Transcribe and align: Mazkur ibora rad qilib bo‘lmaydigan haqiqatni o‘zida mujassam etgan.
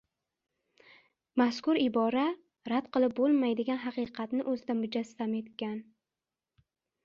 Mazkur 1.41 1.79
ibora 1.81 2.23
rad 2.73 2.89
qilib 2.97 3.15
bo‘lmaydigan 3.21 3.83
haqiqatni 3.87 4.49
o‘zida 4.55 4.77
mujassam 4.83 5.41
etgan. 5.45 5.81